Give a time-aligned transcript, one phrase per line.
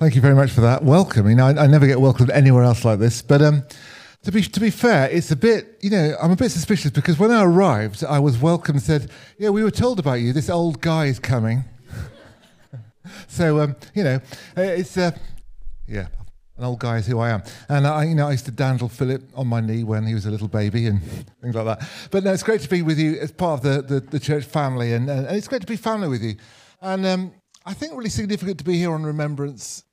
[0.00, 1.28] Thank you very much for that welcome.
[1.28, 3.22] You know, I, I never get welcomed anywhere else like this.
[3.22, 3.62] But um,
[4.24, 5.78] to be to be fair, it's a bit.
[5.82, 8.82] You know, I'm a bit suspicious because when I arrived, I was welcomed.
[8.82, 10.32] Said, "Yeah, we were told about you.
[10.32, 11.62] This old guy is coming."
[13.28, 14.20] so um, you know,
[14.56, 15.12] it's uh,
[15.86, 16.08] yeah,
[16.58, 17.44] an old guy is who I am.
[17.68, 20.26] And I, you know, I used to dandle Philip on my knee when he was
[20.26, 21.02] a little baby and
[21.40, 21.88] things like that.
[22.10, 24.44] But no, it's great to be with you as part of the, the, the church
[24.44, 26.34] family, and, and, it's great to be family with you.
[26.80, 27.32] And um,
[27.66, 29.84] I think really significant to be here on Remembrance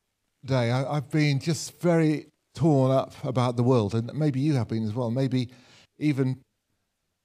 [0.43, 0.71] Day.
[0.71, 4.83] I, I've been just very torn up about the world, and maybe you have been
[4.83, 5.09] as well.
[5.09, 5.49] Maybe
[5.97, 6.41] even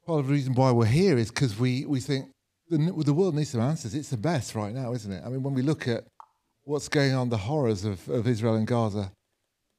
[0.07, 2.31] part of the reason why we're here is because we, we think
[2.69, 3.93] the, the world needs some answers.
[3.93, 5.25] It's the best right now, isn't it?
[5.27, 6.05] I mean, when we look at
[6.63, 9.11] what's going on, the horrors of, of Israel and Gaza,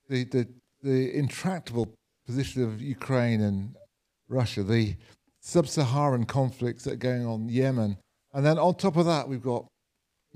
[0.10, 0.48] the, the,
[0.84, 1.94] the intractable
[2.26, 3.74] position of Ukraine and
[4.28, 4.98] Russia, the
[5.40, 7.98] sub Saharan conflicts that are going on, Yemen.
[8.34, 9.66] And then on top of that, we've got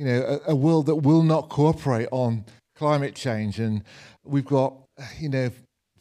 [0.01, 2.43] you know, a, a world that will not cooperate on
[2.75, 3.83] climate change, and
[4.23, 4.73] we've got,
[5.19, 5.51] you know,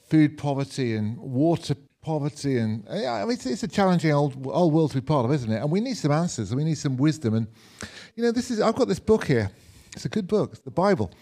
[0.08, 4.92] food poverty and water poverty, and I mean, it's, it's, a challenging old old world
[4.92, 5.58] to be part of, isn't it?
[5.58, 7.34] And we need some answers, and we need some wisdom.
[7.34, 7.46] And
[8.16, 9.50] you know, this is I've got this book here.
[9.94, 11.12] It's a good book, it's the Bible.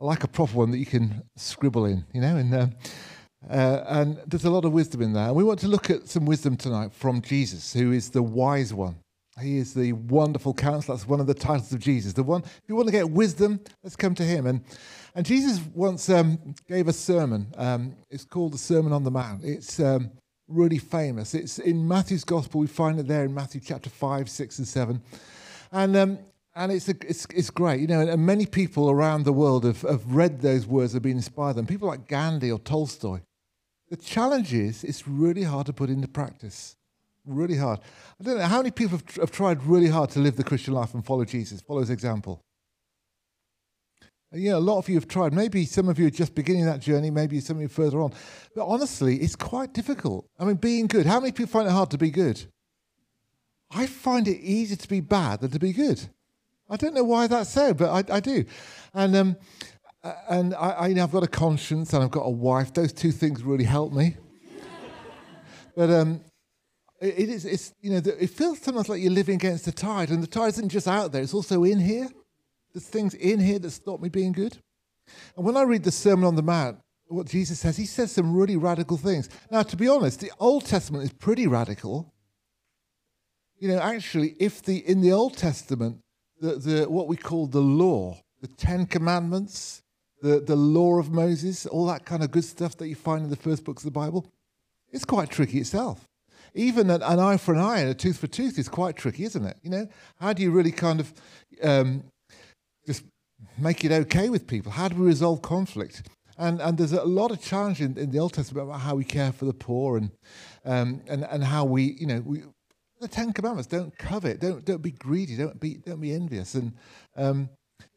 [0.00, 2.52] I like a proper one that you can scribble in, you know, and.
[2.52, 2.66] Uh,
[3.50, 5.26] uh, and there's a lot of wisdom in there.
[5.26, 8.72] And we want to look at some wisdom tonight from Jesus, who is the wise
[8.72, 8.96] one.
[9.40, 10.96] He is the wonderful counselor.
[10.96, 12.12] That's one of the titles of Jesus.
[12.12, 14.46] The one, if you want to get wisdom, let's come to him.
[14.46, 14.62] And,
[15.14, 17.52] and Jesus once um, gave a sermon.
[17.56, 19.44] Um, it's called the Sermon on the Mount.
[19.44, 20.12] It's um,
[20.46, 21.34] really famous.
[21.34, 22.60] It's in Matthew's Gospel.
[22.60, 25.02] We find it there in Matthew chapter 5, 6, and 7.
[25.72, 26.18] And, um,
[26.54, 27.80] and it's, a, it's, it's great.
[27.80, 31.16] You know, and many people around the world have, have read those words, have been
[31.16, 31.66] inspired them.
[31.66, 33.20] People like Gandhi or Tolstoy.
[33.90, 36.76] The challenge is it's really hard to put into practice
[37.24, 37.80] really hard.
[38.20, 40.74] I don't know how many people have, have tried really hard to live the Christian
[40.74, 42.42] life and follow Jesus, follow his example.
[44.32, 45.32] Yeah, a lot of you have tried.
[45.32, 47.08] Maybe some of you are just beginning that journey.
[47.08, 48.12] Maybe some of you further on.
[48.56, 50.26] But honestly, it's quite difficult.
[50.40, 51.06] I mean, being good.
[51.06, 52.44] How many people find it hard to be good?
[53.70, 56.08] I find it easier to be bad than to be good.
[56.68, 58.44] I don't know why that's so, but I, I do.
[58.92, 59.36] And um,
[60.28, 62.72] and I, I, have got a conscience and I've got a wife.
[62.72, 64.16] Those two things really help me.
[65.76, 66.20] but um,
[67.04, 70.22] it is, it's, you know, it feels sometimes like you're living against the tide, and
[70.22, 72.08] the tide isn't just out there, it's also in here.
[72.72, 74.56] There's things in here that stop me being good.
[75.36, 76.78] And when I read the Sermon on the Mount,
[77.08, 79.28] what Jesus says, he says some really radical things.
[79.50, 82.12] Now, to be honest, the Old Testament is pretty radical.
[83.58, 86.00] You know, actually, if the in the Old Testament,
[86.40, 89.82] the, the what we call the law, the Ten Commandments,
[90.22, 93.30] the, the law of Moses, all that kind of good stuff that you find in
[93.30, 94.26] the first books of the Bible,
[94.90, 96.08] it's quite tricky itself
[96.54, 99.24] even an, an, eye for an eye and a tooth for tooth is quite tricky,
[99.24, 99.56] isn't it?
[99.62, 99.88] You know,
[100.20, 101.12] how do you really kind of
[101.62, 102.04] um,
[102.86, 103.04] just
[103.58, 104.72] make it okay with people?
[104.72, 106.08] How do we resolve conflict?
[106.38, 109.04] And, and there's a lot of challenge in, in the Old Testament about how we
[109.04, 110.10] care for the poor and,
[110.64, 112.42] um, and, and how we, you know, we,
[113.00, 116.54] the Ten Commandments don't covet, don't, don't be greedy, don't be, don't be envious.
[116.54, 116.72] And
[117.16, 117.48] um,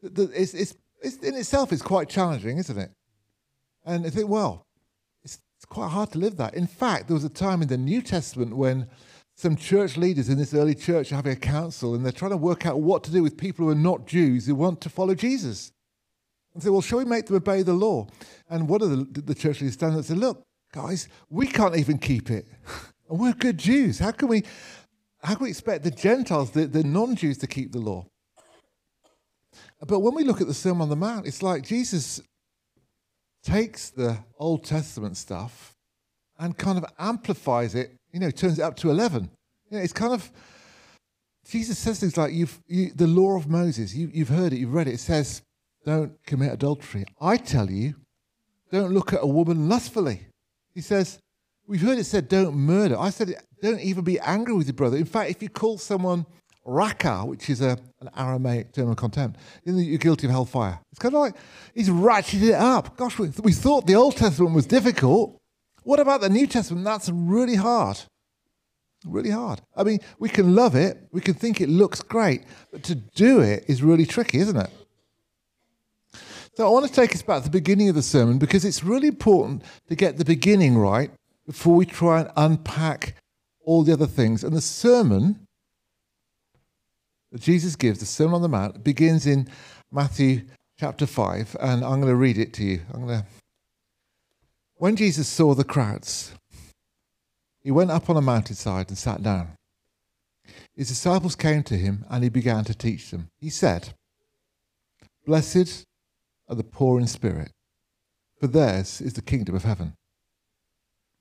[0.02, 2.90] it's, it's, it's, in itself, it's quite challenging, isn't it?
[3.84, 4.66] And I think, well,
[5.58, 6.54] it's quite hard to live that.
[6.54, 8.86] In fact, there was a time in the New Testament when
[9.34, 12.36] some church leaders in this early church are having a council and they're trying to
[12.36, 15.16] work out what to do with people who are not Jews who want to follow
[15.16, 15.72] Jesus.
[16.54, 18.06] And say, well, shall we make them obey the law?
[18.48, 21.76] And one of the, the church leaders stands up and said, look, guys, we can't
[21.76, 22.46] even keep it.
[23.10, 23.98] and we're good Jews.
[23.98, 24.44] How can we,
[25.24, 28.06] how can we expect the Gentiles, the, the non Jews, to keep the law?
[29.86, 32.20] But when we look at the Sermon on the Mount, it's like Jesus
[33.42, 35.74] takes the Old Testament stuff
[36.38, 39.30] and kind of amplifies it, you know, turns it up to 11.
[39.70, 40.30] You know, it's kind of,
[41.48, 44.74] Jesus says things like, you've, you, the law of Moses, you, you've heard it, you've
[44.74, 44.94] read it.
[44.94, 45.42] It says,
[45.84, 47.04] don't commit adultery.
[47.20, 47.94] I tell you,
[48.70, 50.26] don't look at a woman lustfully.
[50.74, 51.18] He says,
[51.66, 52.98] we've heard it said, don't murder.
[52.98, 54.96] I said, don't even be angry with your brother.
[54.96, 56.26] In fact, if you call someone
[56.68, 60.78] raka, which is a, an Aramaic term of contempt, you're guilty of hellfire.
[60.92, 61.34] It's kind of like
[61.74, 62.96] he's ratcheted it up.
[62.96, 65.40] Gosh, we, we thought the Old Testament was difficult.
[65.82, 66.84] What about the New Testament?
[66.84, 67.98] That's really hard.
[69.06, 69.62] Really hard.
[69.76, 73.40] I mean, we can love it, we can think it looks great, but to do
[73.40, 74.70] it is really tricky, isn't it?
[76.56, 78.82] So I want to take us back to the beginning of the sermon because it's
[78.82, 81.12] really important to get the beginning right
[81.46, 83.14] before we try and unpack
[83.64, 84.42] all the other things.
[84.42, 85.46] And the sermon
[87.32, 89.48] that Jesus gives, the Sermon on the Mount, begins in
[89.92, 90.42] Matthew
[90.78, 92.80] chapter 5, and I'm going to read it to you.
[92.92, 93.26] I'm going to...
[94.76, 96.32] When Jesus saw the crowds,
[97.60, 99.48] he went up on a mountainside and sat down.
[100.76, 103.28] His disciples came to him, and he began to teach them.
[103.40, 103.92] He said,
[105.26, 105.84] Blessed
[106.48, 107.50] are the poor in spirit,
[108.40, 109.94] for theirs is the kingdom of heaven.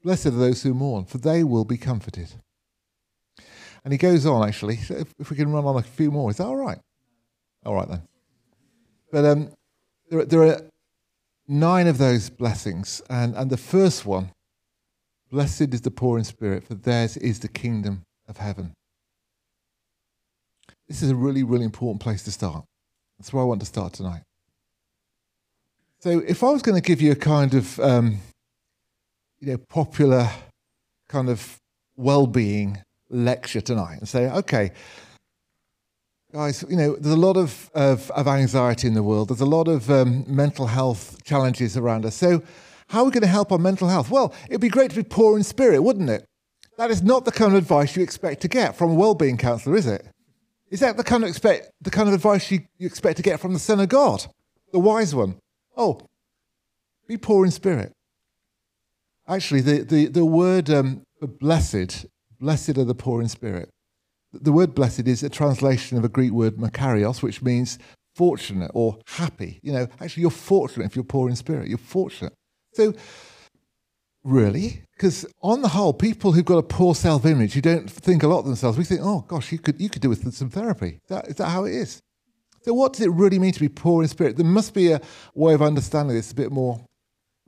[0.04, 2.36] Blessed are those who mourn, for they will be comforted.
[3.88, 4.74] And he goes on, actually.
[4.74, 6.78] If, if, we can run on a few more, is that all right?
[7.66, 8.01] All right, then.
[9.13, 9.50] But um,
[10.10, 10.62] there, there are
[11.48, 13.01] nine of those blessings.
[13.10, 14.31] And, and the first one
[15.31, 18.74] Blessed is the poor in spirit, for theirs is the kingdom of heaven.
[20.90, 22.66] This is a really, really important place to start.
[23.18, 24.24] That's where I want to start tonight.
[26.00, 28.18] So, if I was going to give you a kind of, um,
[29.40, 30.30] you know, popular
[31.07, 31.56] kind of
[31.95, 34.71] well-being lecture tonight, and say, okay,
[36.33, 39.30] guys, you know, there's a lot of, of, of anxiety in the world.
[39.30, 42.15] There's a lot of um, mental health challenges around us.
[42.15, 42.44] So,
[42.89, 44.09] how are we going to help our mental health?
[44.09, 46.25] Well, it'd be great to be poor in spirit, wouldn't it?
[46.77, 49.75] That is not the kind of advice you expect to get from a well-being counsellor,
[49.75, 50.07] is it?
[50.69, 53.39] Is that the kind of expect the kind of advice you, you expect to get
[53.39, 54.25] from the Son of God,
[54.71, 55.38] the wise one?
[55.75, 56.01] Oh,
[57.07, 57.94] be poor in spirit.
[59.27, 62.06] Actually, the, the, the word um, blessed,
[62.39, 63.69] blessed are the poor in spirit.
[64.34, 67.80] The word blessed is a translation of a Greek word makarios, which means
[68.16, 69.60] fortunate or happy.
[69.63, 71.69] You know, actually, you're fortunate if you're poor in spirit.
[71.69, 72.34] You're fortunate.
[72.74, 72.94] So,
[74.24, 74.84] really?
[74.94, 78.40] Because on the whole, people who've got a poor self-image, who don't think a lot
[78.40, 81.00] of themselves, we think, oh gosh, you could you could do with some therapy.
[81.04, 82.01] Is that, is that how it is?
[82.63, 84.36] So, what does it really mean to be poor in spirit?
[84.36, 85.01] There must be a
[85.33, 86.81] way of understanding this a bit more.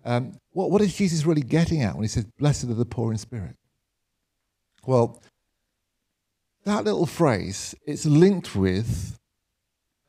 [0.06, 3.12] Um, what, what is Jesus really getting at when he says, "Blessed are the poor
[3.12, 3.56] in spirit"?
[4.89, 5.21] Well,
[6.65, 9.19] that little phrase it's linked with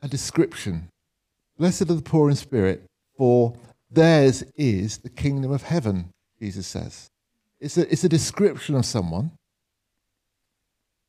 [0.00, 0.88] a description.
[1.58, 3.56] Blessed are the poor in spirit, for
[3.90, 6.08] Theirs is the kingdom of heaven,
[6.40, 7.10] Jesus says.
[7.60, 9.32] It's a, it's a description of someone.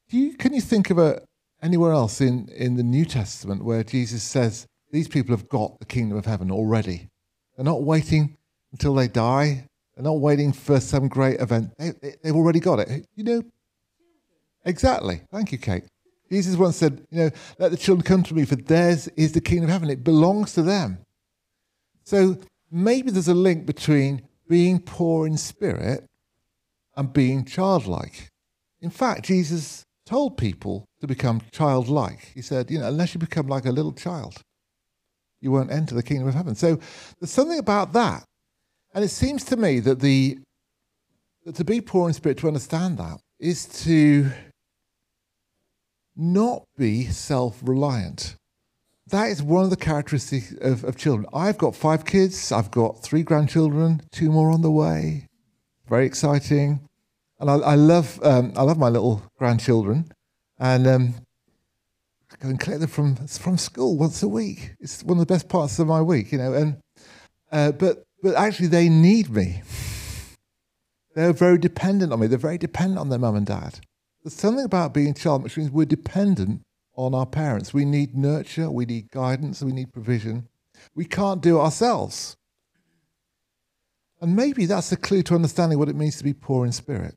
[0.09, 1.21] You, can you think of a,
[1.63, 5.85] anywhere else in, in the New Testament where Jesus says these people have got the
[5.85, 7.07] kingdom of heaven already?
[7.55, 8.35] They're not waiting
[8.73, 9.69] until they die.
[9.95, 11.71] They're not waiting for some great event.
[11.77, 13.05] They, they, they've already got it.
[13.15, 13.43] You know,
[14.65, 15.21] exactly.
[15.31, 15.83] Thank you, Kate.
[16.31, 17.29] Jesus once said, you know,
[17.59, 19.89] let the children come to me, for theirs is the kingdom of heaven.
[19.89, 20.99] It belongs to them.
[22.03, 22.37] So
[22.71, 26.05] maybe there's a link between being poor in spirit
[26.95, 28.29] and being childlike.
[28.81, 32.31] In fact, Jesus told people to become childlike.
[32.33, 34.41] He said, you know, unless you become like a little child,
[35.41, 36.55] you won't enter the kingdom of heaven.
[36.55, 36.79] So
[37.19, 38.23] there's something about that.
[38.93, 40.37] And it seems to me that the
[41.45, 44.29] that to be poor in spirit, to understand that, is to
[46.15, 48.35] not be self-reliant
[49.11, 51.25] that is one of the characteristics of, of children.
[51.33, 52.51] I've got five kids.
[52.51, 55.27] I've got three grandchildren, two more on the way.
[55.87, 56.87] Very exciting.
[57.39, 60.11] And I, I love um, I love my little grandchildren.
[60.59, 61.15] And um,
[62.31, 64.75] I go and collect them from from school once a week.
[64.79, 66.53] It's one of the best parts of my week, you know.
[66.53, 66.77] And
[67.51, 69.63] uh, but but actually, they need me.
[71.15, 72.27] They're very dependent on me.
[72.27, 73.81] They're very dependent on their mum and dad.
[74.23, 76.61] There's something about being a child which means we're dependent
[76.95, 77.73] on our parents.
[77.73, 80.47] We need nurture, we need guidance, we need provision.
[80.95, 82.37] We can't do it ourselves.
[84.19, 87.15] And maybe that's a clue to understanding what it means to be poor in spirit.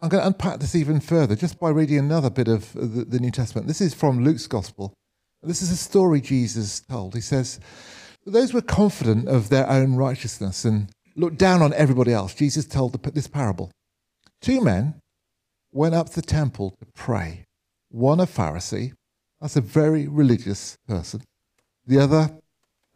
[0.00, 3.04] I'm going to unpack this even further just by reading another bit of uh, the,
[3.04, 3.66] the New Testament.
[3.66, 4.94] This is from Luke's Gospel.
[5.42, 7.14] This is a story Jesus told.
[7.14, 7.60] He says,
[8.24, 12.34] Those were confident of their own righteousness and looked down on everybody else.
[12.34, 13.70] Jesus told this parable.
[14.40, 14.99] Two men
[15.72, 17.46] went up to the temple to pray
[17.90, 18.92] one a Pharisee,
[19.40, 21.22] that's a very religious person,
[21.86, 22.30] the other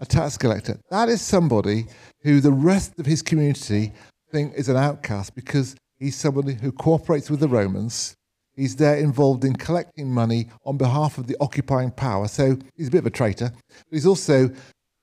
[0.00, 0.78] a tax collector.
[0.90, 1.86] That is somebody
[2.22, 3.92] who the rest of his community
[4.30, 8.16] think is an outcast because he's somebody who cooperates with the Romans.
[8.56, 12.28] He's there involved in collecting money on behalf of the occupying power.
[12.28, 13.50] So he's a bit of a traitor.
[13.68, 14.50] But he's also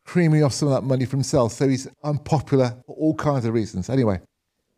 [0.05, 1.53] creaming off some of that money for himself.
[1.53, 3.89] So he's unpopular for all kinds of reasons.
[3.89, 4.19] Anyway,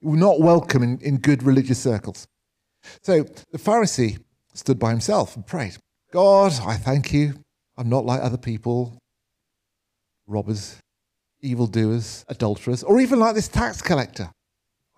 [0.02, 2.28] not welcome in, in good religious circles.
[3.02, 4.20] So the Pharisee
[4.54, 5.78] stood by himself and prayed,
[6.12, 7.34] God, I thank you.
[7.78, 9.00] I'm not like other people,
[10.28, 10.78] robbers,
[11.42, 14.32] evildoers, adulterers, or even like this tax collector.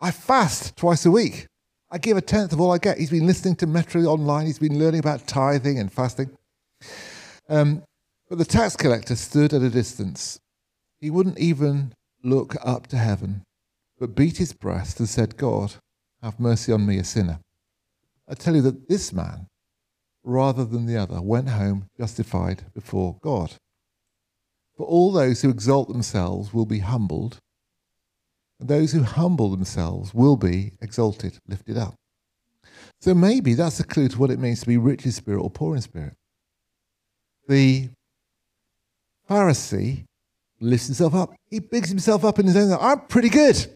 [0.01, 1.47] I fast twice a week.
[1.89, 2.97] I give a tenth of all I get.
[2.97, 4.45] He's been listening to Metro online.
[4.45, 6.31] He's been learning about tithing and fasting.
[7.47, 7.83] Um,
[8.27, 10.39] but the tax collector stood at a distance.
[10.99, 13.43] He wouldn't even look up to heaven,
[13.99, 15.75] but beat his breast and said, God,
[16.21, 17.39] have mercy on me, a sinner.
[18.27, 19.48] I tell you that this man,
[20.24, 23.53] rather than the other, went home justified before God.
[24.77, 27.39] For all those who exalt themselves will be humbled,
[28.60, 31.96] and those who humble themselves will be exalted, lifted up.
[33.00, 35.50] So maybe that's a clue to what it means to be rich in spirit or
[35.50, 36.15] poor in spirit.
[37.48, 37.89] The
[39.29, 40.05] Pharisee
[40.60, 41.34] lifts himself up.
[41.50, 42.77] He bigs himself up in his own.
[42.79, 43.75] I'm pretty good.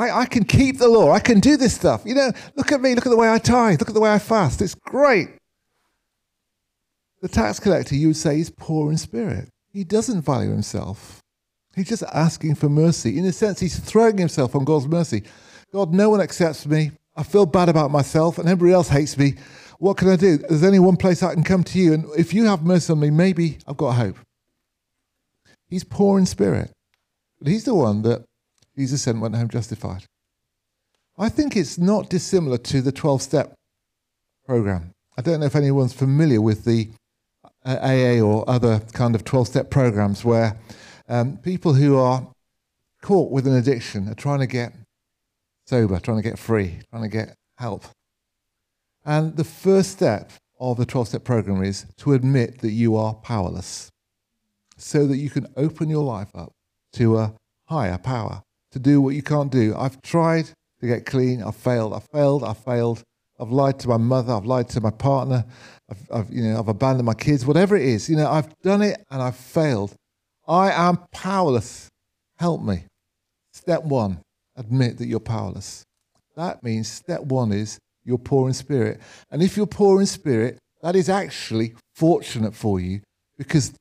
[0.00, 1.12] I, I can keep the law.
[1.12, 2.02] I can do this stuff.
[2.06, 2.94] You know, look at me.
[2.94, 3.80] Look at the way I tithe.
[3.80, 4.62] Look at the way I fast.
[4.62, 5.28] It's great.
[7.20, 9.50] The tax collector, you would say, is poor in spirit.
[9.74, 11.20] He doesn't value himself.
[11.76, 13.18] He's just asking for mercy.
[13.18, 15.22] In a sense, he's throwing himself on God's mercy.
[15.70, 16.92] God, no one accepts me.
[17.14, 19.34] I feel bad about myself, and everybody else hates me.
[19.78, 20.38] What can I do?
[20.38, 23.00] There's only one place I can come to you, and if you have mercy on
[23.00, 24.16] me, maybe I've got hope.
[25.68, 26.70] He's poor in spirit,
[27.38, 28.24] but he's the one that
[28.76, 30.04] Jesus sent went home justified.
[31.18, 33.54] I think it's not dissimilar to the 12 step
[34.46, 34.92] program.
[35.18, 36.90] I don't know if anyone's familiar with the
[37.64, 40.58] AA or other kind of 12 step programs where
[41.08, 42.26] um, people who are
[43.02, 44.72] caught with an addiction are trying to get
[45.66, 47.84] sober, trying to get free, trying to get help.
[49.04, 53.14] And the first step of the 12 step program is to admit that you are
[53.14, 53.90] powerless
[54.76, 56.52] so that you can open your life up
[56.94, 57.34] to a
[57.66, 59.74] higher power to do what you can't do.
[59.76, 60.50] I've tried
[60.80, 61.42] to get clean.
[61.42, 61.92] I've failed.
[61.94, 62.44] I've failed.
[62.44, 63.02] I've failed.
[63.38, 64.34] I've lied to my mother.
[64.34, 65.44] I've lied to my partner.
[65.90, 67.46] I've, I've, you know, I've abandoned my kids.
[67.46, 69.94] Whatever it is, you know, I've done it and I've failed.
[70.46, 71.88] I am powerless.
[72.38, 72.84] Help me.
[73.52, 74.20] Step one,
[74.56, 75.84] admit that you're powerless.
[76.36, 79.00] That means step one is you're poor in spirit.
[79.30, 83.00] And if you're poor in spirit, that is actually fortunate for you
[83.36, 83.72] because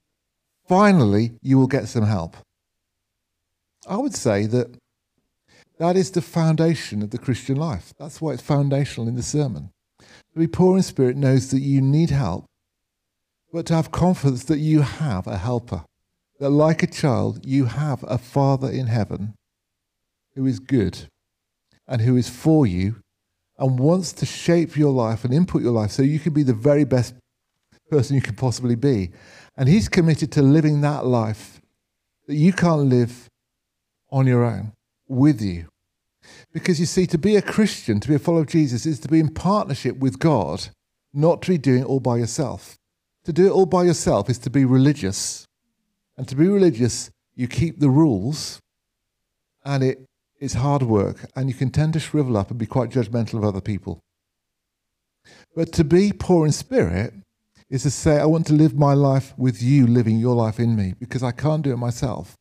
[0.68, 2.36] finally you will get some help.
[3.88, 4.76] I would say that
[5.80, 7.94] that is the foundation of the Christian life.
[7.98, 9.72] That's why it's foundational in the sermon.
[10.00, 12.46] To be poor in spirit knows that you need help,
[13.52, 15.86] but to have confidence that you have a helper,
[16.40, 19.36] that like a child, you have a Father in heaven
[20.36, 21.08] who is good
[21.88, 22.98] and who is for you
[23.58, 26.54] and wants to shape your life and input your life so you can be the
[26.54, 27.16] very best
[27.90, 29.12] person you can possibly be.
[29.56, 31.62] And he's committed to living that life
[32.28, 33.30] that you can't live
[34.12, 34.74] on your own
[35.10, 35.68] with you.
[36.54, 39.08] Because you see, to be a Christian, to be a follower of Jesus, is to
[39.08, 40.70] be in partnership with God,
[41.14, 42.78] not to be doing it all by yourself.
[43.26, 45.46] To do it all by yourself is to be religious.
[46.18, 48.60] And to be religious, you keep the rules,
[49.66, 50.06] and it
[50.40, 53.44] is hard work, and you can tend to shrivel up and be quite judgmental of
[53.44, 54.00] other people.
[55.56, 57.14] But to be poor in spirit
[57.70, 60.76] is to say, I want to live my life with you living your life in
[60.76, 62.36] me, because I can't do it myself.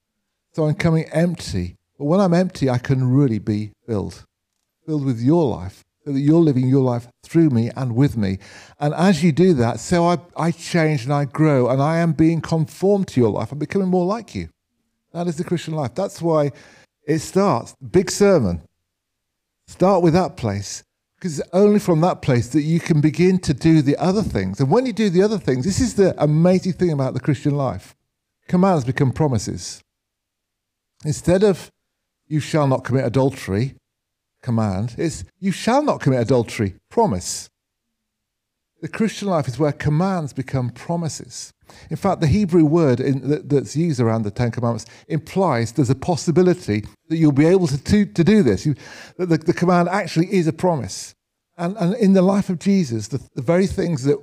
[0.54, 1.76] So I'm coming empty.
[1.98, 4.24] But when I'm empty, I can really be filled,
[4.86, 8.38] filled with your life, so that you're living your life through me and with me.
[8.78, 12.12] And as you do that, so I, I change and I grow, and I am
[12.12, 13.50] being conformed to your life.
[13.50, 14.48] I'm becoming more like you.
[15.12, 15.94] That is the Christian life.
[15.94, 16.52] That's why
[17.04, 17.74] it starts.
[17.90, 18.62] Big sermon.
[19.66, 20.84] Start with that place.
[21.16, 24.60] Because it's only from that place that you can begin to do the other things.
[24.60, 27.56] And when you do the other things, this is the amazing thing about the Christian
[27.56, 27.96] life
[28.46, 29.82] commands become promises.
[31.04, 31.72] Instead of
[32.28, 33.74] you shall not commit adultery,
[34.42, 37.48] command, it's you shall not commit adultery, promise.
[38.80, 41.52] The Christian life is where commands become promises.
[41.90, 45.90] In fact, the Hebrew word in, that, that's used around the Ten Commandments implies there's
[45.90, 48.64] a possibility that you'll be able to, to, to do this.
[48.64, 48.76] You,
[49.16, 51.14] the, the command actually is a promise.
[51.56, 54.18] And, and in the life of Jesus, the, the very things that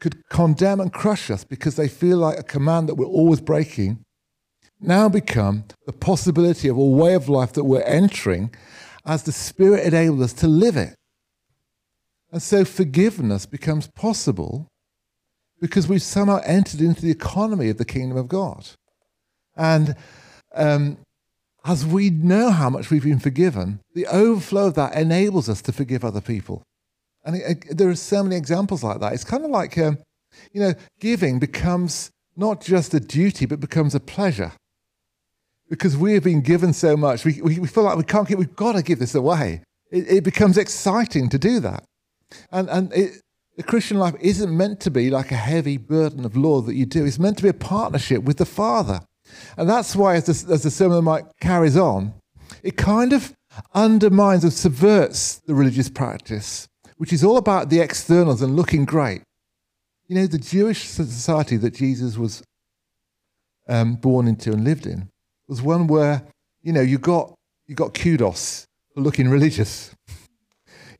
[0.00, 4.04] could condemn and crush us because they feel like a command that we're always breaking
[4.82, 8.54] now become the possibility of a way of life that we're entering
[9.04, 10.94] as the Spirit enables us to live it.
[12.30, 14.68] And so forgiveness becomes possible
[15.60, 18.68] because we've somehow entered into the economy of the kingdom of God.
[19.56, 19.94] And
[20.54, 20.98] um,
[21.64, 25.72] as we know how much we've been forgiven, the overflow of that enables us to
[25.72, 26.62] forgive other people.
[27.24, 29.12] And it, it, there are so many examples like that.
[29.12, 29.98] It's kind of like, um,
[30.52, 34.52] you know, giving becomes not just a duty, but becomes a pleasure
[35.72, 37.24] because we have been given so much.
[37.24, 39.62] We, we, we feel like we can't give, we've got to give this away.
[39.90, 41.82] It, it becomes exciting to do that.
[42.50, 43.22] And, and it,
[43.56, 46.84] the Christian life isn't meant to be like a heavy burden of law that you
[46.84, 47.06] do.
[47.06, 49.00] It's meant to be a partnership with the Father.
[49.56, 52.12] And that's why, as the, as the Sermon on carries on,
[52.62, 53.32] it kind of
[53.72, 59.22] undermines and subverts the religious practice, which is all about the externals and looking great.
[60.06, 62.42] You know, the Jewish society that Jesus was
[63.66, 65.08] um, born into and lived in
[65.48, 66.22] was one where,
[66.62, 67.34] you know, you got,
[67.66, 69.94] you got kudos for looking religious.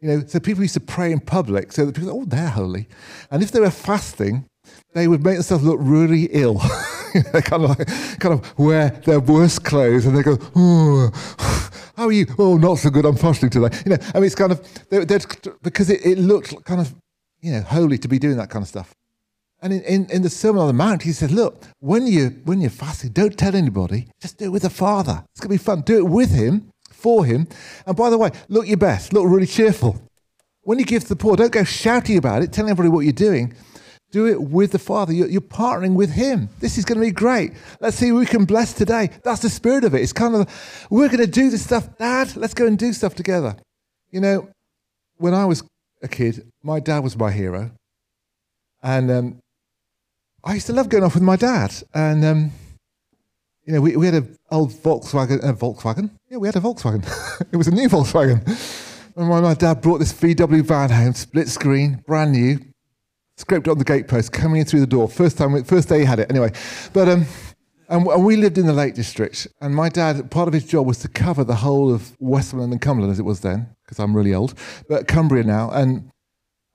[0.00, 2.88] You know, so people used to pray in public so that people, oh, they're holy.
[3.30, 4.46] And if they were fasting,
[4.94, 6.54] they would make themselves look really ill.
[7.32, 7.86] they kind of like,
[8.18, 11.10] kind of wear their worst clothes and they go, oh,
[11.96, 12.26] how are you?
[12.36, 13.04] Oh, not so good.
[13.04, 13.68] I'm fasting today.
[13.84, 15.20] You know, I mean, it's kind of, they're, they're,
[15.62, 16.92] because it, it looked kind of,
[17.40, 18.92] you know, holy to be doing that kind of stuff.
[19.62, 22.60] And in, in, in, the Sermon on the Mount, he said, Look, when, you, when
[22.60, 24.08] you're fasting, don't tell anybody.
[24.20, 25.24] Just do it with the Father.
[25.30, 25.82] It's going to be fun.
[25.82, 27.46] Do it with him, for him.
[27.86, 29.12] And by the way, look your best.
[29.12, 30.02] Look really cheerful.
[30.62, 33.12] When you give to the poor, don't go shouting about it, telling everybody what you're
[33.12, 33.54] doing.
[34.10, 35.12] Do it with the Father.
[35.12, 36.48] You're, you're partnering with Him.
[36.58, 37.52] This is going to be great.
[37.80, 39.10] Let's see who we can bless today.
[39.22, 40.02] That's the spirit of it.
[40.02, 41.96] It's kind of, we're going to do this stuff.
[41.98, 43.56] Dad, let's go and do stuff together.
[44.10, 44.48] You know,
[45.18, 45.62] when I was
[46.02, 47.70] a kid, my dad was my hero.
[48.82, 49.38] And um,
[50.44, 51.72] I used to love going off with my dad.
[51.94, 52.50] And, um,
[53.64, 56.10] you know, we, we had an old Volkswagen, a Volkswagen?
[56.28, 57.04] Yeah, we had a Volkswagen.
[57.52, 58.42] it was a new Volkswagen.
[59.16, 62.58] And my, my dad brought this VW van home, split screen, brand new
[63.36, 65.08] scraped on the gatepost, coming in through the door.
[65.08, 66.30] First time, first day he had it.
[66.30, 66.52] Anyway,
[66.92, 67.26] but um,
[67.88, 70.86] and, and, we lived in the Lake District, and my dad, part of his job
[70.86, 74.16] was to cover the whole of Westmorland and Cumberland as it was then, because I'm
[74.16, 74.54] really old,
[74.88, 76.11] but Cumbria now, and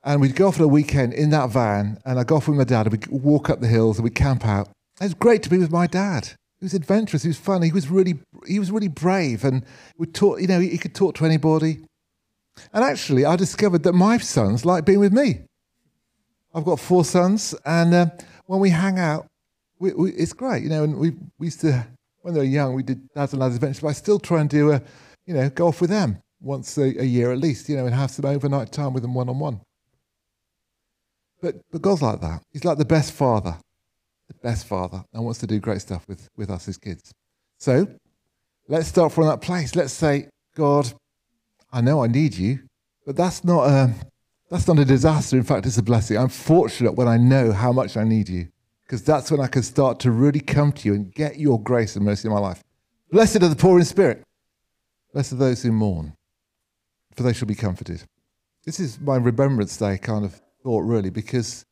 [0.04, 2.56] and we'd go off for a weekend in that van, and I'd go off with
[2.56, 4.68] my dad, and we'd walk up the hills, and we'd camp out.
[5.00, 6.28] It was great to be with my dad.
[6.60, 7.22] He was adventurous.
[7.22, 7.62] He was fun.
[7.62, 9.64] He was really, he was really brave, and
[9.96, 10.40] we talk.
[10.40, 11.80] You know, he, he could talk to anybody.
[12.72, 15.42] And actually, I discovered that my sons like being with me.
[16.52, 18.06] I've got four sons, and uh,
[18.46, 19.26] when we hang out,
[19.78, 20.82] we, we, it's great, you know.
[20.82, 21.86] And we, we used to,
[22.22, 24.50] when they were young, we did dads and lads adventures, but I still try and
[24.50, 24.82] do a,
[25.26, 27.94] you know, go off with them once a, a year at least, you know, and
[27.94, 29.60] have some overnight time with them one on one.
[31.40, 32.42] But but God's like that.
[32.52, 33.56] He's like the best father,
[34.26, 37.12] the best father, and wants to do great stuff with with us as kids.
[37.58, 37.86] So
[38.68, 39.74] let's start from that place.
[39.76, 40.92] Let's say, God,
[41.72, 42.60] I know I need you,
[43.06, 43.94] but that's not a um,
[44.50, 45.36] that's not a disaster.
[45.36, 46.16] In fact, it's a blessing.
[46.16, 48.48] I'm fortunate when I know how much I need you,
[48.84, 51.96] because that's when I can start to really come to you and get your grace
[51.96, 52.64] and mercy in my life.
[53.10, 54.22] Blessed are the poor in spirit.
[55.12, 56.14] Blessed are those who mourn,
[57.14, 58.02] for they shall be comforted.
[58.64, 61.64] This is my Remembrance Day kind of thought, really, because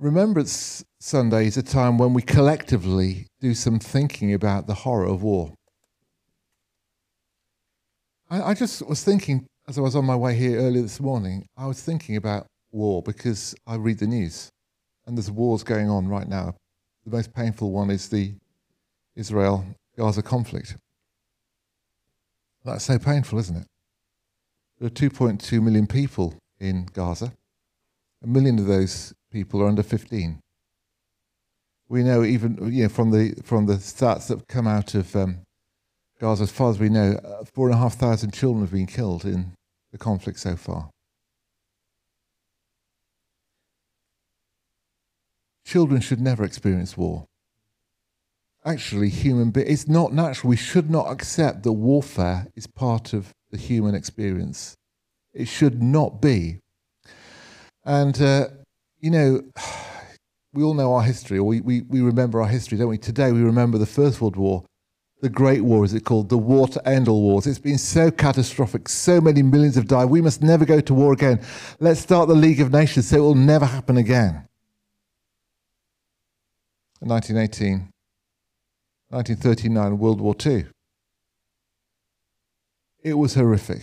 [0.00, 5.22] Remembrance Sunday is a time when we collectively do some thinking about the horror of
[5.22, 5.54] war.
[8.28, 11.46] I, I just was thinking as I was on my way here earlier this morning,
[11.56, 14.50] I was thinking about war because I read the news
[15.06, 16.56] and there's wars going on right now.
[17.04, 18.34] The most painful one is the
[19.14, 19.64] Israel
[19.96, 20.76] Gaza conflict.
[22.64, 23.66] That's so painful, isn't it?
[24.80, 27.32] There are 2.2 million people in Gaza.
[28.22, 30.38] A million of those people are under 15.
[31.88, 35.40] We know even you know, from the from the stats that come out of um,
[36.20, 38.86] Gaza, as far as we know, uh, four and a half thousand children have been
[38.86, 39.52] killed in
[39.90, 40.88] the conflict so far.
[45.66, 47.26] Children should never experience war.
[48.64, 50.50] Actually, human be- it's not natural.
[50.50, 54.76] We should not accept that warfare is part of the human experience.
[55.34, 56.61] It should not be.
[57.84, 58.48] And, uh,
[59.00, 59.42] you know,
[60.52, 62.98] we all know our history, or we, we, we remember our history, don't we?
[62.98, 64.64] Today we remember the First World War
[65.22, 67.46] the Great War, as it called, the war to end all wars.
[67.46, 68.88] It's been so catastrophic.
[68.88, 70.06] So many millions have died.
[70.06, 71.40] We must never go to war again.
[71.78, 74.48] Let's start the League of Nations so it will never happen again.
[77.00, 77.88] In 1918,
[79.10, 80.66] 1939, World War II.
[83.04, 83.82] It was horrific.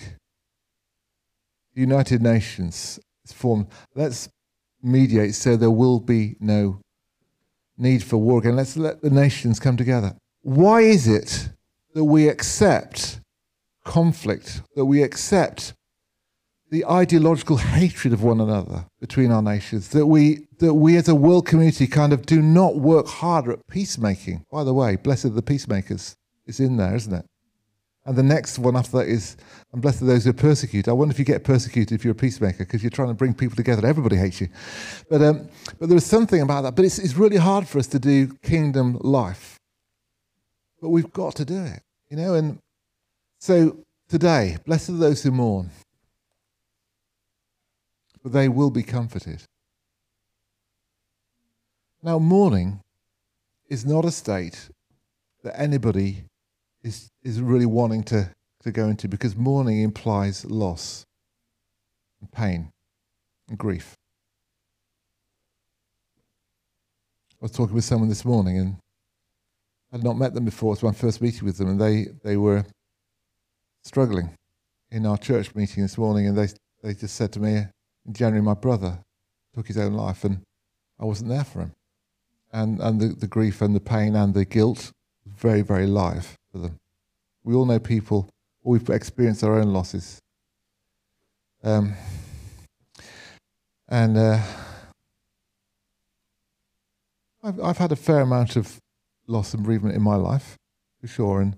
[1.73, 3.67] The United Nations is formed.
[3.95, 4.29] Let's
[4.81, 6.81] mediate so there will be no
[7.77, 8.55] need for war again.
[8.55, 11.49] Let's let the nations come together why is it
[11.93, 13.21] that we accept
[13.83, 15.73] conflict, that we accept
[16.71, 21.15] the ideological hatred of one another between our nations, that we, that we as a
[21.15, 24.45] world community kind of do not work harder at peacemaking?
[24.51, 26.15] By the way, blessed the peacemakers.
[26.45, 27.25] It's in there, isn't it?
[28.05, 29.37] And the next one after that is,
[29.71, 30.89] and blessed are those who are persecuted.
[30.89, 33.33] I wonder if you get persecuted if you're a peacemaker because you're trying to bring
[33.33, 33.85] people together.
[33.85, 34.47] Everybody hates you.
[35.09, 36.75] But, um, but there's something about that.
[36.75, 39.59] But it's, it's really hard for us to do kingdom life.
[40.81, 42.33] But we've got to do it, you know.
[42.35, 42.59] And
[43.39, 45.69] so today, blessed are those who mourn,
[48.23, 49.43] for they will be comforted.
[52.01, 52.79] Now, mourning
[53.67, 54.69] is not a state
[55.43, 56.23] that anybody
[56.83, 58.29] is, is really wanting to,
[58.63, 61.05] to go into because mourning implies loss
[62.21, 62.71] and pain
[63.47, 63.95] and grief.
[67.41, 68.77] I was talking with someone this morning and
[69.91, 70.73] I'd not met them before.
[70.73, 72.63] It's my first meeting with them, and they, they were
[73.83, 74.35] struggling
[74.91, 76.27] in our church meeting this morning.
[76.27, 76.47] And they,
[76.83, 77.55] they just said to me,
[78.05, 78.99] in January, my brother
[79.55, 80.41] took his own life, and
[80.99, 81.73] I wasn't there for him.
[82.51, 84.91] And, and the, the grief and the pain and the guilt
[85.25, 86.79] very, very live for them.
[87.43, 88.29] We all know people,
[88.63, 90.19] or we've experienced our own losses.
[91.63, 91.95] Um,
[93.87, 94.41] and uh,
[97.43, 98.79] I've, I've had a fair amount of
[99.27, 100.57] loss and bereavement in my life,
[100.99, 101.41] for sure.
[101.41, 101.57] And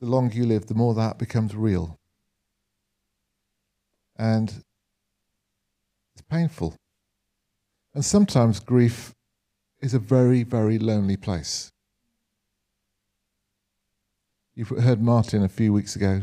[0.00, 1.96] the longer you live, the more that becomes real.
[4.16, 4.62] And
[6.14, 6.74] it's painful.
[7.94, 9.12] And sometimes grief
[9.80, 11.70] is a very, very lonely place.
[14.54, 16.22] You've heard Martin a few weeks ago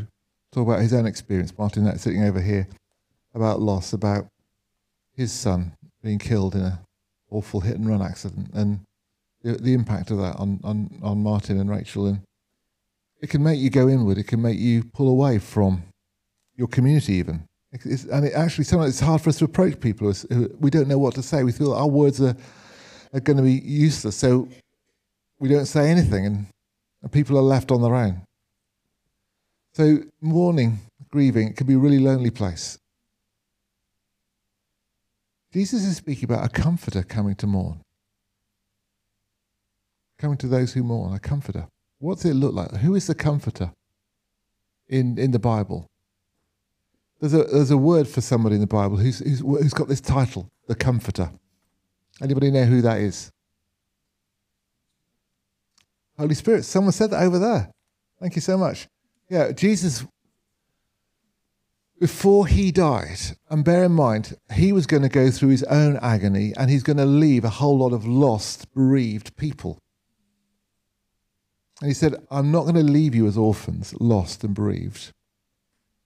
[0.52, 1.56] talk about his own experience.
[1.56, 2.68] Martin, that's sitting over here,
[3.34, 4.26] about loss, about
[5.14, 6.78] his son being killed in an
[7.30, 8.80] awful hit and run accident, and
[9.42, 12.06] the, the impact of that on, on, on Martin and Rachel.
[12.06, 12.20] And
[13.20, 14.18] it can make you go inward.
[14.18, 15.82] It can make you pull away from
[16.54, 17.44] your community, even.
[17.72, 20.12] It's, and it actually sometimes it's hard for us to approach people.
[20.60, 21.44] We don't know what to say.
[21.44, 22.36] We feel our words are,
[23.12, 24.48] are going to be useless, so
[25.40, 26.46] we don't say anything, and,
[27.02, 28.22] and people are left on their own.
[29.72, 30.78] So mourning,
[31.10, 32.78] grieving, it can be a really lonely place.
[35.52, 37.80] Jesus is speaking about a comforter coming to mourn,
[40.18, 41.68] coming to those who mourn, a comforter.
[41.98, 42.72] What's it look like?
[42.76, 43.72] Who is the comforter
[44.88, 45.86] in, in the Bible?
[47.20, 50.00] There's a, there's a word for somebody in the Bible who's, who's, who's got this
[50.00, 51.30] title, the comforter.
[52.20, 53.30] Anybody know who that is?
[56.18, 56.64] Holy Spirit.
[56.64, 57.70] Someone said that over there.
[58.20, 58.88] Thank you so much.
[59.30, 60.04] Yeah, Jesus,
[62.00, 65.96] before he died, and bear in mind, he was going to go through his own
[65.98, 69.78] agony and he's going to leave a whole lot of lost, bereaved people.
[71.80, 75.12] And he said, I'm not going to leave you as orphans, lost and bereaved.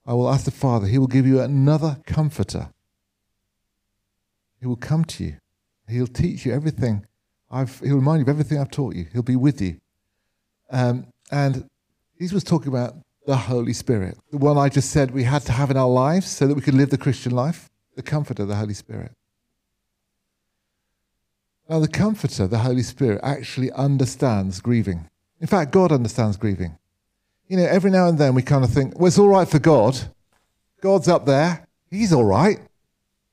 [0.05, 2.71] I will ask the Father, He will give you another comforter.
[4.61, 5.37] He will come to you.
[5.89, 7.07] He'll teach you everything.
[7.51, 9.07] I've, he'll remind you of everything I've taught you.
[9.13, 9.79] He'll be with you.
[10.73, 11.69] Um, and
[12.19, 15.53] Jesus was talking about the Holy Spirit, the one I just said we had to
[15.53, 18.57] have in our lives so that we could live the Christian life, the comforter, the
[18.57, 19.13] Holy Spirit.
[21.69, 25.09] Now, the comforter, the Holy Spirit, actually understands grieving.
[25.41, 26.77] In fact, God understands grieving
[27.53, 29.59] you know, every now and then we kind of think, well, it's all right for
[29.59, 30.01] God.
[30.81, 31.67] God's up there.
[31.91, 32.59] He's all right.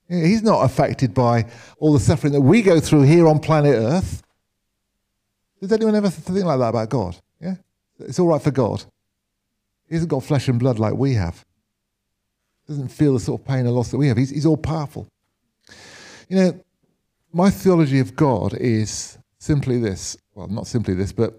[0.10, 1.46] He's not affected by
[1.78, 4.22] all the suffering that we go through here on planet Earth.
[5.62, 7.16] Does anyone ever think like that about God?
[8.00, 8.84] It's all right for God.
[9.88, 11.44] He hasn't got flesh and blood like we have.
[12.68, 14.18] He Doesn't feel the sort of pain and loss that we have.
[14.18, 15.08] He's, he's all powerful.
[16.28, 16.60] You know,
[17.34, 20.18] my theology of God is simply this.
[20.36, 21.38] Well, not simply this, but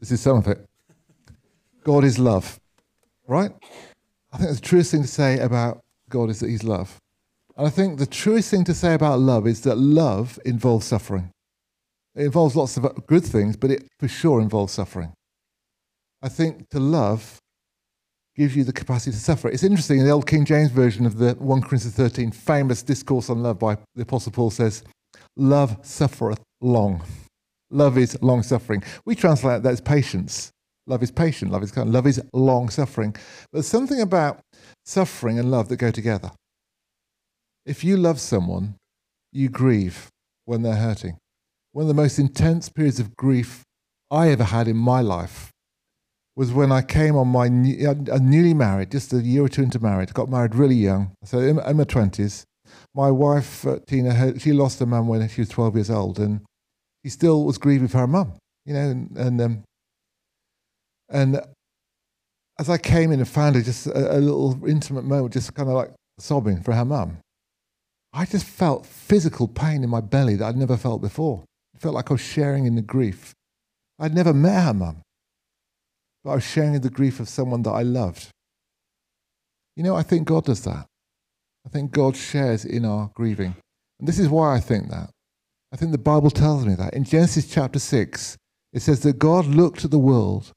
[0.00, 0.64] this is some of it.
[1.82, 2.58] God is love,
[3.26, 3.52] right?
[4.32, 6.98] I think the truest thing to say about God is that He's love.
[7.56, 11.30] And I think the truest thing to say about love is that love involves suffering.
[12.14, 15.12] It involves lots of good things, but it for sure involves suffering.
[16.24, 17.38] I think to love
[18.34, 19.50] gives you the capacity to suffer.
[19.50, 23.28] It's interesting, in the old King James version of the 1 Corinthians 13, famous discourse
[23.28, 24.82] on love by the Apostle Paul says,
[25.36, 27.02] Love suffereth long.
[27.70, 28.82] Love is long suffering.
[29.04, 30.50] We translate that as patience.
[30.86, 33.12] Love is patient, love is kind, love is long suffering.
[33.12, 34.40] But there's something about
[34.86, 36.30] suffering and love that go together.
[37.66, 38.76] If you love someone,
[39.30, 40.08] you grieve
[40.46, 41.18] when they're hurting.
[41.72, 43.62] One of the most intense periods of grief
[44.10, 45.50] I ever had in my life
[46.36, 49.62] was when I came on my new, uh, newly married, just a year or two
[49.62, 52.44] into marriage, got married really young, so in, in my 20s.
[52.94, 56.18] My wife, uh, Tina, her, she lost her mum when she was 12 years old,
[56.18, 56.40] and
[57.04, 58.32] she still was grieving for her mum,
[58.66, 59.64] you know, and, and um,
[61.08, 61.40] and
[62.58, 65.68] as I came in and found her just a, a little intimate moment, just kind
[65.68, 67.18] of like sobbing for her mum,
[68.12, 71.44] I just felt physical pain in my belly that I'd never felt before.
[71.74, 73.32] It felt like I was sharing in the grief.
[73.98, 75.02] I'd never met her mum,
[76.24, 78.28] but I was sharing the grief of someone that I loved.
[79.76, 80.86] You know, I think God does that.
[81.66, 83.54] I think God shares in our grieving.
[83.98, 85.10] And this is why I think that.
[85.72, 86.94] I think the Bible tells me that.
[86.94, 88.36] In Genesis chapter 6,
[88.72, 90.52] it says that God looked at the world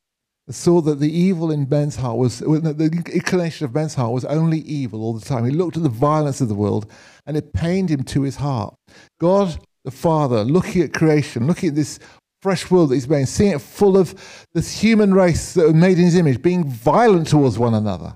[0.46, 4.26] and saw that the evil in Ben's heart was, the inclination of Ben's heart was
[4.26, 5.46] only evil all the time.
[5.46, 6.90] He looked at the violence of the world
[7.26, 8.76] and it pained him to his heart.
[9.20, 11.98] God the Father, looking at creation, looking at this
[12.41, 15.97] fresh world that he's made, seeing it full of this human race that was made
[15.97, 18.15] in his image, being violent towards one another.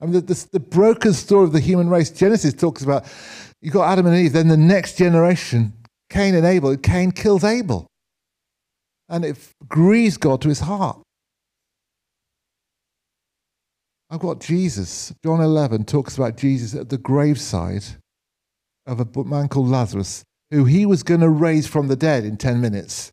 [0.00, 3.04] I mean, the, the, the broken story of the human race, Genesis talks about
[3.60, 5.72] you've got Adam and Eve, then the next generation,
[6.10, 6.76] Cain and Abel.
[6.76, 7.86] Cain kills Abel.
[9.08, 9.36] And it
[9.68, 11.00] grieves God to his heart.
[14.10, 15.12] I've got Jesus.
[15.24, 17.84] John 11 talks about Jesus at the graveside
[18.86, 22.36] of a man called Lazarus, who he was going to raise from the dead in
[22.36, 23.10] 10 minutes.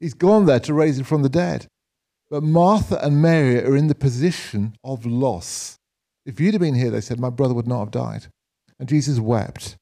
[0.00, 1.66] He's gone there to raise him from the dead.
[2.30, 5.76] But Martha and Mary are in the position of loss.
[6.26, 8.26] If you'd have been here, they said, my brother would not have died.
[8.78, 9.76] And Jesus wept.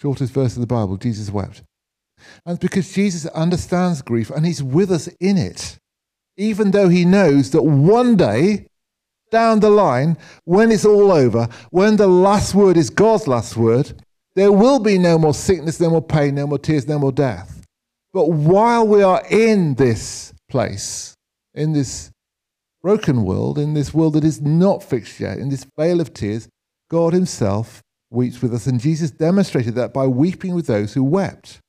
[0.00, 1.62] Shortest verse of the Bible, Jesus wept.
[2.44, 5.78] And it's because Jesus understands grief and he's with us in it,
[6.36, 8.66] even though he knows that one day
[9.30, 14.02] down the line, when it's all over, when the last word is God's last word,
[14.34, 17.59] there will be no more sickness, no more pain, no more tears, no more death.
[18.12, 21.14] But while we are in this place,
[21.54, 22.10] in this
[22.82, 26.48] broken world, in this world that is not fixed yet, in this vale of tears,
[26.90, 28.66] God Himself weeps with us.
[28.66, 31.60] And Jesus demonstrated that by weeping with those who wept.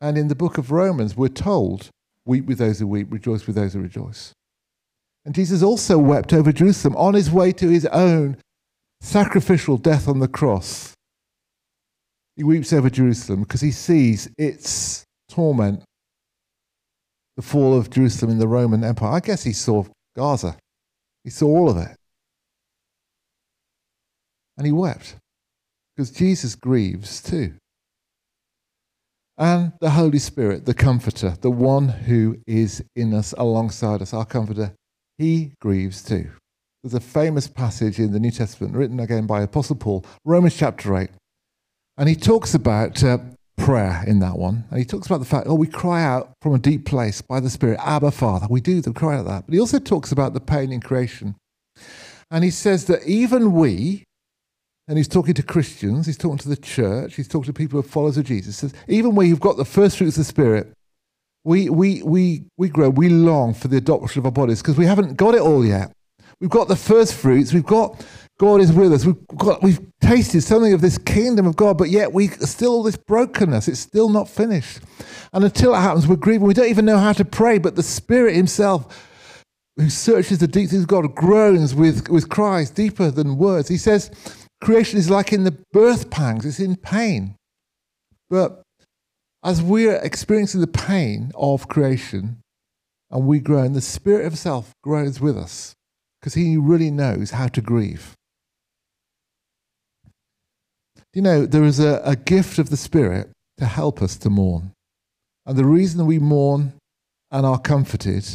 [0.00, 1.88] And in the book of Romans, we're told,
[2.24, 4.32] weep with those who weep, rejoice with those who rejoice.
[5.24, 8.36] And Jesus also wept over Jerusalem on his way to his own
[9.00, 10.93] sacrificial death on the cross.
[12.36, 15.82] He weeps over Jerusalem because he sees its torment,
[17.36, 19.12] the fall of Jerusalem in the Roman Empire.
[19.12, 19.84] I guess he saw
[20.16, 20.56] Gaza,
[21.22, 21.96] he saw all of it.
[24.56, 25.16] And he wept
[25.94, 27.54] because Jesus grieves too.
[29.36, 34.24] And the Holy Spirit, the Comforter, the one who is in us alongside us, our
[34.24, 34.74] Comforter,
[35.18, 36.30] he grieves too.
[36.82, 40.96] There's a famous passage in the New Testament written again by Apostle Paul, Romans chapter
[40.96, 41.10] 8.
[41.96, 43.18] And he talks about uh,
[43.56, 44.64] prayer in that one.
[44.70, 47.40] And he talks about the fact, oh, we cry out from a deep place by
[47.40, 48.46] the Spirit, Abba, Father.
[48.50, 49.46] We do, we cry out that.
[49.46, 51.36] But he also talks about the pain in creation.
[52.30, 54.04] And he says that even we,
[54.88, 57.86] and he's talking to Christians, he's talking to the church, he's talking to people who
[57.86, 60.72] are followers of Jesus, says, even we who've got the first fruits of the Spirit,
[61.44, 64.86] we, we, we, we grow, we long for the adoption of our bodies because we
[64.86, 65.92] haven't got it all yet.
[66.40, 68.04] We've got the first fruits, we've got
[68.38, 71.90] God is with us, we've, got, we've tasted something of this kingdom of God, but
[71.90, 74.80] yet we still this brokenness, it's still not finished.
[75.32, 76.46] And until it happens, we're grieving.
[76.46, 79.08] We don't even know how to pray, but the Spirit Himself,
[79.76, 83.68] who searches the deep things of God, groans with, with cries deeper than words.
[83.68, 84.10] He says,
[84.60, 87.36] creation is like in the birth pangs, it's in pain.
[88.30, 88.62] But
[89.44, 92.40] as we're experiencing the pain of creation
[93.10, 95.74] and we groan, the Spirit Himself groans with us
[96.20, 98.16] because He really knows how to grieve.
[101.14, 104.72] You know, there is a, a gift of the Spirit to help us to mourn.
[105.46, 106.72] And the reason we mourn
[107.30, 108.26] and are comforted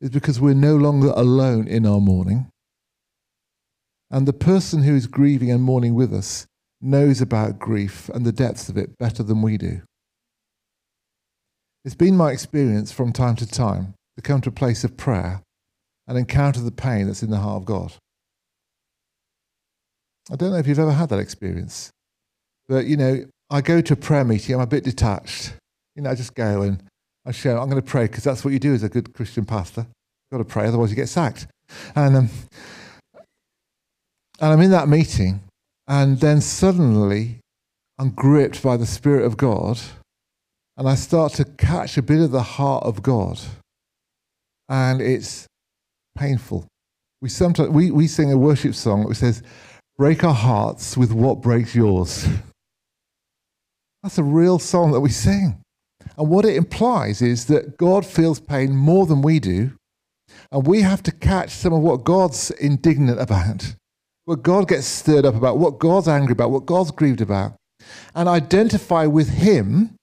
[0.00, 2.48] is because we're no longer alone in our mourning.
[4.10, 6.46] And the person who is grieving and mourning with us
[6.80, 9.82] knows about grief and the depths of it better than we do.
[11.84, 15.42] It's been my experience from time to time to come to a place of prayer
[16.08, 17.92] and encounter the pain that's in the heart of God.
[20.30, 21.90] I don't know if you've ever had that experience,
[22.68, 25.54] but you know, I go to a prayer meeting, I'm a bit detached.
[25.94, 26.82] You know, I just go and
[27.26, 29.44] I share, I'm going to pray because that's what you do as a good Christian
[29.44, 29.82] pastor.
[29.82, 31.46] You've got to pray, otherwise you get sacked.
[31.94, 32.30] And, um,
[33.14, 35.40] and I'm in that meeting,
[35.86, 37.40] and then suddenly
[37.98, 39.78] I'm gripped by the Spirit of God,
[40.76, 43.38] and I start to catch a bit of the heart of God.
[44.68, 45.46] And it's
[46.16, 46.66] painful.
[47.20, 49.42] We sometimes we, we sing a worship song that says,
[50.02, 52.26] Break our hearts with what breaks yours.
[54.02, 55.62] That's a real song that we sing.
[56.18, 59.70] And what it implies is that God feels pain more than we do.
[60.50, 63.76] And we have to catch some of what God's indignant about
[64.24, 67.52] what God gets stirred up about, what God's angry about, what God's grieved about,
[68.12, 69.94] and identify with Him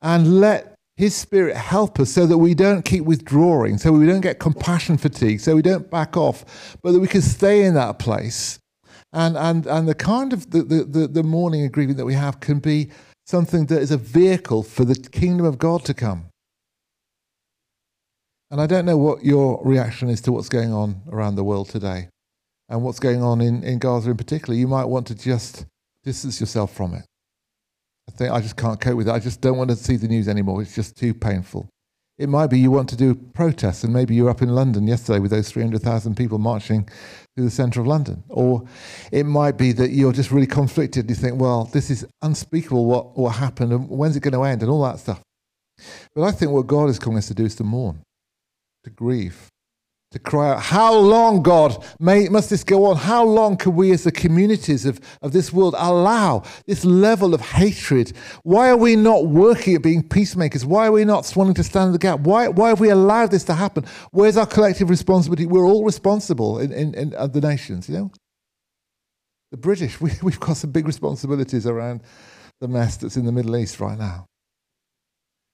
[0.00, 4.22] and let His Spirit help us so that we don't keep withdrawing, so we don't
[4.22, 7.98] get compassion fatigue, so we don't back off, but that we can stay in that
[7.98, 8.58] place.
[9.12, 12.40] And, and, and the kind of the, the, the mourning and grieving that we have
[12.40, 12.90] can be
[13.26, 16.26] something that is a vehicle for the kingdom of God to come.
[18.50, 21.68] And I don't know what your reaction is to what's going on around the world
[21.68, 22.08] today
[22.68, 25.66] and what's going on in, in Gaza in particular, you might want to just
[26.04, 27.04] distance yourself from it.
[28.08, 29.12] I think I just can't cope with it.
[29.12, 30.62] I just don't want to see the news anymore.
[30.62, 31.68] It's just too painful.
[32.18, 35.18] It might be you want to do protests, and maybe you're up in London yesterday
[35.18, 36.88] with those 300,000 people marching
[37.34, 38.24] through the centre of London.
[38.30, 38.64] Or
[39.12, 41.10] it might be that you're just really conflicted.
[41.10, 44.62] You think, well, this is unspeakable what, what happened, and when's it going to end,
[44.62, 45.20] and all that stuff.
[46.14, 48.02] But I think what God is calling us to do is to mourn,
[48.84, 49.48] to grieve,
[50.16, 52.96] to cry out, How long, God, may, must this go on?
[52.96, 57.40] How long can we, as the communities of, of this world, allow this level of
[57.40, 58.12] hatred?
[58.42, 60.64] Why are we not working at being peacemakers?
[60.64, 62.20] Why are we not wanting to stand in the gap?
[62.20, 63.84] Why, why have we allowed this to happen?
[64.10, 65.46] Where's our collective responsibility?
[65.46, 68.10] We're all responsible in, in, in the nations, you know?
[69.50, 72.02] The British, we, we've got some big responsibilities around
[72.60, 74.26] the mess that's in the Middle East right now.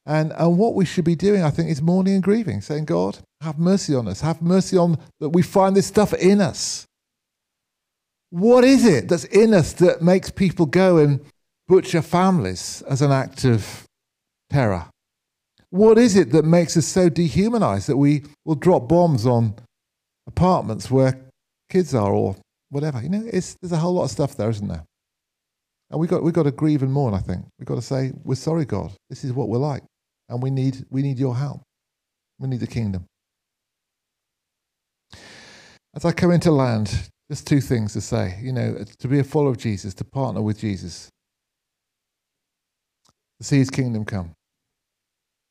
[0.04, 3.18] And, and what we should be doing, I think, is mourning and grieving, saying, God,
[3.42, 4.20] have mercy on us.
[4.20, 6.86] Have mercy on that we find this stuff in us.
[8.30, 11.20] What is it that's in us that makes people go and
[11.68, 13.84] butcher families as an act of
[14.48, 14.86] terror?
[15.70, 19.54] What is it that makes us so dehumanized that we will drop bombs on
[20.26, 21.18] apartments where
[21.68, 22.36] kids are or
[22.70, 23.02] whatever?
[23.02, 24.84] You know, there's a whole lot of stuff there, isn't there?
[25.90, 27.44] And we've got, we've got to grieve and mourn, I think.
[27.58, 28.92] We've got to say, we're sorry, God.
[29.10, 29.82] This is what we're like.
[30.28, 31.60] And we need, we need your help.
[32.38, 33.04] We need the kingdom.
[35.94, 38.38] As I come into land, just two things to say.
[38.42, 41.08] You know, to be a follower of Jesus, to partner with Jesus,
[43.40, 44.32] to see his kingdom come,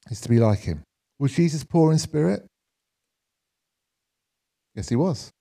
[0.09, 0.83] is to be like him.
[1.19, 2.45] Was Jesus poor in spirit?
[4.75, 5.31] Yes, he was.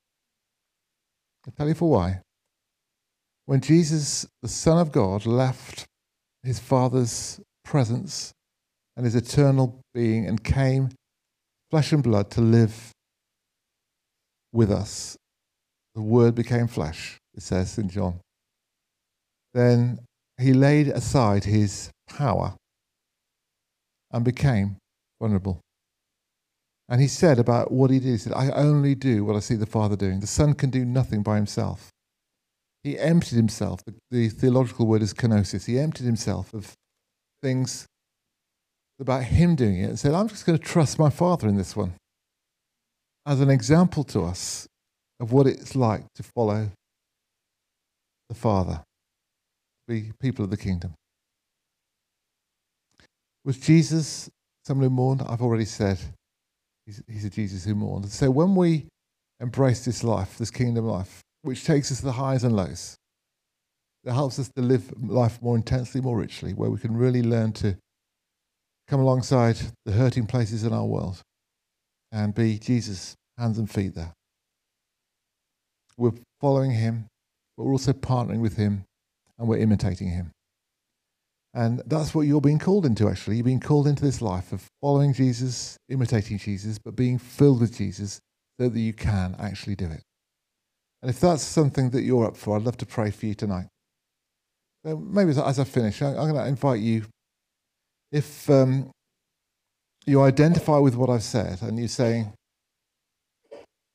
[1.46, 2.20] I'll tell you for why.
[3.46, 5.86] When Jesus, the Son of God, left
[6.42, 8.32] his Father's presence
[8.96, 10.90] and his eternal being and came
[11.70, 12.92] flesh and blood to live
[14.52, 15.16] with us,
[15.94, 18.20] the Word became flesh, it says in John.
[19.52, 20.00] Then
[20.38, 22.54] he laid aside his power
[24.10, 24.76] and became
[25.20, 25.60] vulnerable.
[26.88, 29.54] And he said about what he did, he said, I only do what I see
[29.54, 30.20] the Father doing.
[30.20, 31.90] The Son can do nothing by himself.
[32.82, 33.84] He emptied himself.
[33.84, 35.66] The, the theological word is kenosis.
[35.66, 36.72] He emptied himself of
[37.42, 37.86] things
[38.98, 41.76] about him doing it and said, I'm just going to trust my Father in this
[41.76, 41.94] one
[43.26, 44.66] as an example to us
[45.18, 46.70] of what it's like to follow
[48.28, 48.82] the Father,
[49.86, 50.94] be people of the kingdom.
[53.44, 54.30] Was Jesus
[54.64, 55.22] someone who mourned?
[55.28, 55.98] I've already said
[56.86, 58.08] he's, he's a Jesus who mourned.
[58.10, 58.86] So when we
[59.40, 62.96] embrace this life, this kingdom life, which takes us to the highs and lows,
[64.04, 67.52] that helps us to live life more intensely, more richly, where we can really learn
[67.52, 67.76] to
[68.88, 71.20] come alongside the hurting places in our world
[72.12, 74.14] and be Jesus' hands and feet there.
[75.96, 77.06] We're following him,
[77.56, 78.84] but we're also partnering with him
[79.38, 80.32] and we're imitating him.
[81.52, 83.36] And that's what you're being called into, actually.
[83.36, 87.76] You're being called into this life of following Jesus, imitating Jesus, but being filled with
[87.76, 88.20] Jesus
[88.58, 90.02] so that you can actually do it.
[91.02, 93.66] And if that's something that you're up for, I'd love to pray for you tonight.
[94.84, 97.04] Maybe as I finish, I'm going to invite you.
[98.12, 98.90] If um,
[100.06, 102.32] you identify with what I've said and you're saying,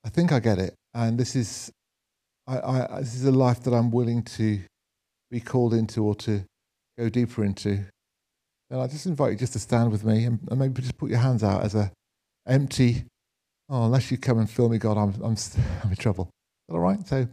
[0.04, 1.72] I think I get it, and this is,
[2.48, 4.60] I, I, this is a life that I'm willing to
[5.32, 6.44] be called into or to
[6.98, 7.86] go deeper into,
[8.70, 11.10] And I just invite you just to stand with me and, and maybe just put
[11.10, 11.92] your hands out as a
[12.48, 13.06] empty,
[13.70, 15.36] oh, unless you come and fill me, God, I'm, I'm,
[15.84, 16.30] I'm in trouble.
[16.70, 17.06] all right?
[17.08, 17.28] So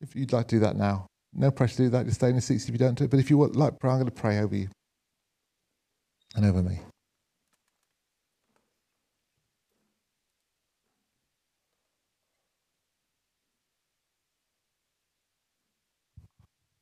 [0.00, 2.04] if you'd like to do that now, no pressure to do that.
[2.04, 3.10] Just stay in the seats if you don't do it.
[3.10, 4.68] But if you would like I'm going to pray over you
[6.34, 6.80] and over me.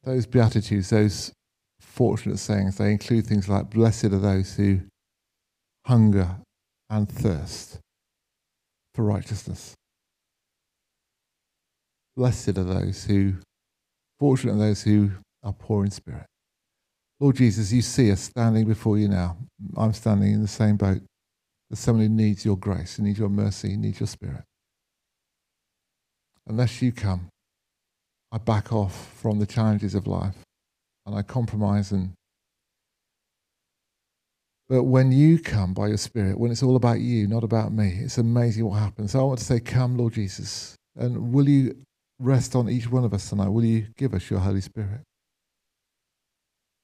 [0.04, 1.32] Those Beatitudes, those
[1.80, 4.80] fortunate sayings, they include things like, Blessed are those who
[5.86, 6.36] hunger
[6.88, 7.78] and thirst
[8.94, 9.74] for righteousness.
[12.16, 13.34] Blessed are those who,
[14.18, 15.10] fortunate are those who
[15.42, 16.26] are poor in spirit.
[17.18, 19.36] Lord Jesus, you see us standing before you now.
[19.76, 21.02] I'm standing in the same boat.
[21.68, 24.42] There's someone who needs your grace, who needs your mercy, who needs your spirit.
[26.46, 27.28] Unless you come,
[28.32, 30.36] I back off from the challenges of life
[31.06, 32.12] and I compromise and
[34.68, 37.98] but when you come by your spirit, when it's all about you, not about me,
[38.02, 39.10] it's amazing what happens.
[39.10, 40.76] So I want to say, Come, Lord Jesus.
[40.94, 41.76] And will you
[42.20, 43.48] rest on each one of us tonight?
[43.48, 45.00] Will you give us your Holy Spirit?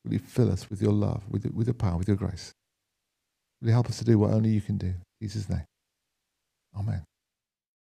[0.05, 2.53] Will you fill us with your love, with, with your power, with your grace?
[3.61, 4.89] Will you help us to do what only you can do?
[4.89, 5.65] In Jesus' name.
[6.77, 7.05] Amen.